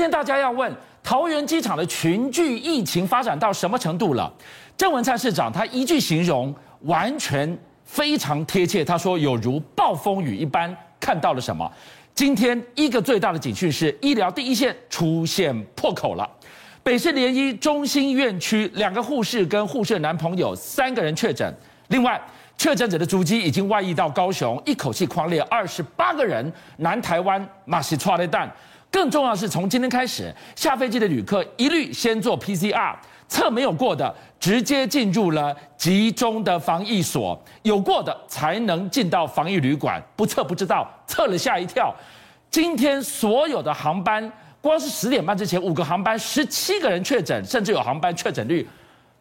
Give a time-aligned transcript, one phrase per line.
[0.00, 4.32] 今天大家要问桃园机场的群聚疫情发展到什么程度了？
[4.74, 11.70] 郑文灿市长他一句形容完全非常贴切，他说有如暴风雨一般，看到了什么？
[12.14, 16.26] 今天一个最大的警讯是医疗第一线出现破口了。
[16.82, 21.54] 北市联医中心院区两个护士跟护士男朋友三个人确诊，
[21.88, 22.18] 另外
[22.56, 26.50] 确诊者的足迹已经外溢到高雄，一口气狂列二十八个人。
[26.78, 28.50] 南台湾马西剉咧等，
[28.90, 32.94] 更重要的是从今天开始，下飞机的旅客一律先做 PCR，
[33.28, 41.94] 测没有过的直接进入了集中的防疫所，有过的才能进到防疫旅馆，不测不知道，测了吓一跳。
[42.50, 44.30] 今天所有的航班。
[44.62, 48.68] 光是十点半之前，五个航班十七个人确诊，甚至有航班确诊率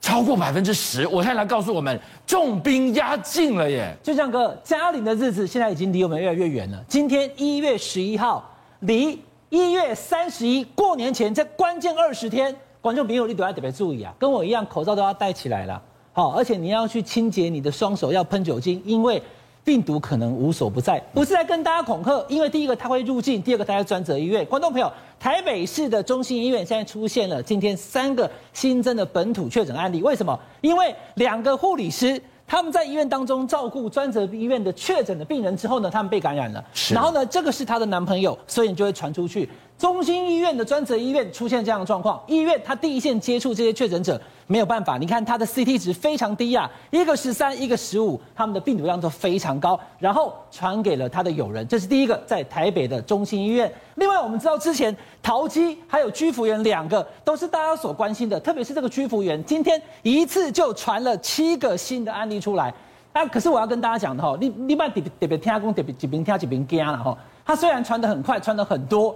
[0.00, 1.06] 超过百分之十。
[1.06, 3.94] 我现在来告诉我们，重兵压境了耶！
[4.02, 6.84] 就像个嘉玲的日子，现在已经离我们越来越远了。
[6.88, 9.16] 今天一月十一号，离
[9.50, 14.14] 一月三十一过年前这关键二十天，观众朋友你都要特别注意啊！
[14.18, 15.82] 跟我一样，口罩都要戴起来了。
[16.12, 19.22] 好，而且你要去清洁你的双手，要喷酒精，因为。
[19.64, 24.42] 病毒可能无所不在，不是在跟大家恐吓，因为第一个它会入境，第二个它在专责医院。
[24.46, 30.38] 观众朋友，台北市的中心医院现在出现了今天三个新增的本土确诊案例，为什么？
[30.62, 32.18] 因为两个护理师
[32.48, 39.46] 他们在医院当中照顾专责医院的确诊的病人之后呢，他们被感染了，是然后呢，这个是她的男朋友，所以你就会传出去。
[39.78, 44.98] 中心医院的专责医院出现这样的状况，医院他第一线接触这些确诊者，没有办法。
[44.98, 51.66] 你看他的 CT 值非常低啊，一个十三，一个十五，他们的病毒量都非常高，然后传给了他的友人。
[51.68, 53.72] 这是第一个，在台北的中心医院。
[53.94, 62.74] 另外，我们知道之前桃机还有居服员两个都是大家所关心的，特别是这个居服员，今天一次就传了七个新的案例出来。
[63.12, 67.16] 啊，可是我要跟大家讲的哈，你你把特别特别听讲，特别这边听这边惊了哈。
[67.44, 69.14] 他虽然传得很快，传得很多。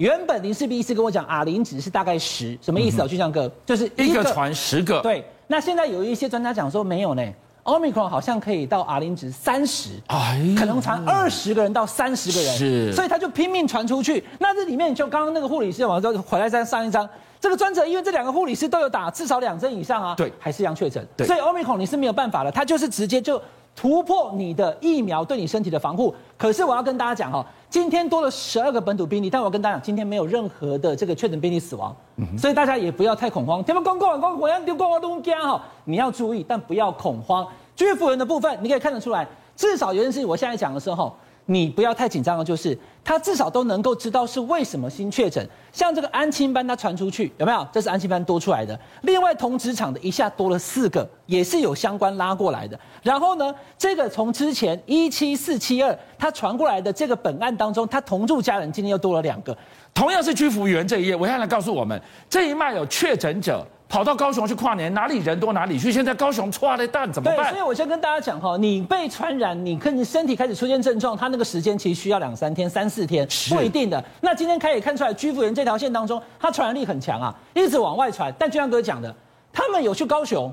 [0.00, 3.06] 原本林氏璧医师跟我讲，R 零值是大概十，什么意思啊？
[3.06, 4.98] 就像个就是一个传十个。
[5.02, 7.22] 对，那现在有一些专家讲说没有呢
[7.64, 14.24] ，Omicron 好像可以到 R 零值三十，哎，可能传二十个人到三十个人，是，所以他就拼命传出去。
[14.38, 17.06] 那这里面就刚刚那个护理师，我说回来再上一张，
[17.38, 23.38] 这个专责医院这两个护理师都有打至少两针以上啊，对，还是一样确诊，对，所以 Omicron 你是没有办法了，他就是直接就。
[23.74, 31.94] 突破你的疫苗对你身体的防护，可是我要跟大家讲哈，今天多了十二个本土病例，但我跟大家讲，今天没有任何的这个确诊病例死亡，
[32.36, 33.64] 所以大家也不要太恐慌。
[33.64, 37.46] 他们公公公，我要丢光光东家哈，你要注意，但不要恐慌。
[37.74, 39.26] 居服人的部分，你可以看得出来，
[39.56, 41.14] 至少有件事，我现在讲的时候。
[41.46, 45.46] 你不要太紧张了，就是他至少都能够知道是为什么新确诊。
[45.72, 47.66] 像这个安亲班，他传出去有没有？
[47.72, 48.78] 这是安亲班多出来的。
[49.02, 52.78] 另外同职场的一下多了四个，也是有相关拉过来的。
[53.02, 59.56] 然后呢，这个从之前一七四七二他传过来的这个本案当中，他同住家人今天又多了两个，
[59.94, 63.66] 同样是居服员这一页，我现在来告诉我们，这一脉有确诊者。
[63.88, 65.90] 跑到高雄去跨年，哪里人多哪里去。
[65.90, 67.38] 现在高雄剉咧等怎么办？
[67.38, 74.04] 对，所以我先跟大家讲哈，你被传染，你可能身体开始出现症状，它那个时间其实需要两三天、三四天，不一定的。
[74.20, 78.34] 那今天可以看出来，居服人这条线当中，它传染力很强啊，一直往外传。
[78.36, 79.14] 但就像哥讲的，
[79.52, 80.52] 他们有去高雄。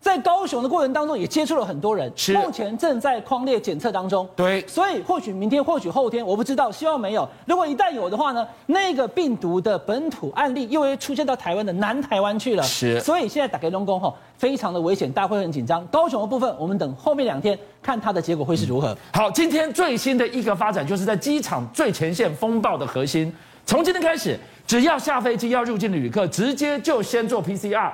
[0.00, 4.26] 在高雄的过程当中，也接触了很多人，目前正在框列检测当中。
[4.36, 7.28] 对，所以或许明天，或许后天，我不知道，希望没有。
[7.46, 12.62] 如果一旦有的话呢，那个病毒的本土案例又会出现到台湾的南台湾去了。
[12.62, 15.84] 是，所以现在打开龙宫吼，非常的危险，大家会很紧张。
[15.88, 18.96] 高雄的部分，我们等后面两天看它的结果会是如何。
[19.12, 23.30] 好，今天最新的一个发展，就是在机场最前线风暴的核心，
[23.66, 27.90] 从今天开始，只要下飞机要入境的旅客，直接就先做 PCR。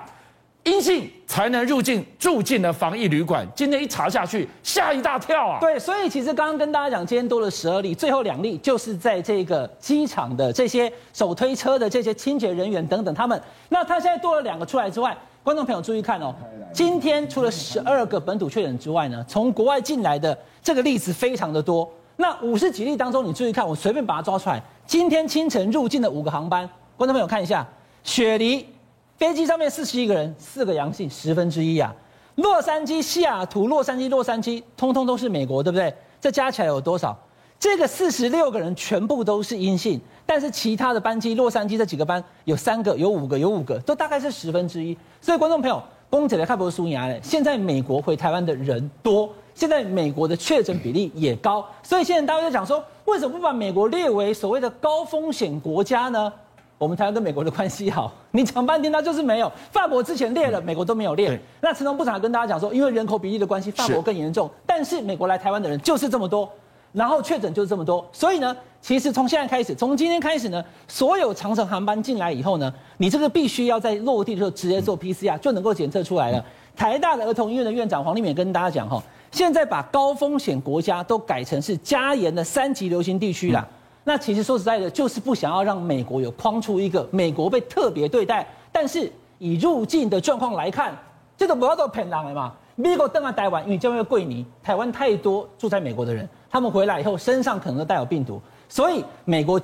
[0.65, 3.47] 阴性才能入境，住进了防疫旅馆。
[3.55, 5.59] 今天一查下去，吓一大跳啊！
[5.61, 13.39] 对，所以其实刚刚跟大家讲，今天多了十二例，最后两例就是在这个机场的这些手推车的这些清洁人员等等他们。
[13.69, 16.35] 那他现在多了两个出来之外，观众朋友注意看哦，
[16.73, 21.87] 今天除了十二个本土确诊之外呢，从国外进来的这个例子非常的多。
[22.17, 27.69] 那五十几例当中，你注意看，我随便把它抓出来，今天清晨入境的五个航班，观众朋友看一下，
[28.03, 28.67] 雪梨。
[29.17, 31.95] 飞机上面四十一个人，四个阳性，十分之一啊！
[32.35, 35.95] 洛杉矶、西雅图、洛杉矶、洛杉矶，通通都是美国，对不对？
[36.21, 37.17] 这加起来有多少？
[37.61, 44.99] 这个四十六个人全部都是阴性，但是其他的班机，洛杉矶这几个班有三个，有五个，有五个，都大概是十分之一。
[45.21, 47.21] 所以观众朋友，公仔来看不是输牙嘞。
[47.23, 56.33] 现在美国回台湾的人多，现在美国的确诊比例也高，所以现在大家在讲说，为什么不把美国列为所谓的高风险国家呢？
[56.77, 59.51] 我们台湾跟美国的关系好，你讲半天他就是没有。
[59.71, 61.29] 法国之前列了，美国都没有列。
[61.29, 64.51] 对那陈龙部长跟大家讲说，因为人口比例的关系，法国更严重。
[64.67, 66.51] 但是美国来台湾的人就是这么多，
[66.93, 76.45] 然后确诊就是这么多，所以呢，其实从现在开始，从今天开始呢，所有长程航班进来以后呢，你这个必须要在落地的时候直接做 PCR 就能够检测出来了。
[76.77, 79.01] 台大的儿童医院的院长黄立敏跟大家讲哈，
[79.31, 83.65] 现在把高风险国家都改成是加严的三级流行地区啦。
[84.05, 90.97] 那其实说实在的，就是不想要让美国有框出一个美国被特别对待，但是以入境的状况来看，
[91.37, 92.53] 这个不要做骗人的嘛。
[92.77, 99.53] 美国登了台湾，因为这边贵你台湾太多住在美国的人，他们回来以后身上可能都带有病毒，所以美国。